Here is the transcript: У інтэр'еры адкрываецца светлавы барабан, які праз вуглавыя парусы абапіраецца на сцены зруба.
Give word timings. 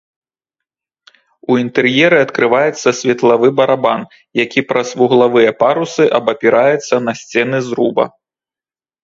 У 1.51 1.57
інтэр'еры 1.63 2.17
адкрываецца 2.25 2.89
светлавы 3.01 3.47
барабан, 3.59 4.01
які 4.43 4.59
праз 4.69 4.87
вуглавыя 5.01 5.51
парусы 5.61 6.03
абапіраецца 6.21 6.95
на 7.11 7.17
сцены 7.23 7.57
зруба. 7.71 8.03